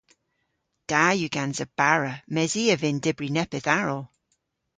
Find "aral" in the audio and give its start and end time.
3.79-4.01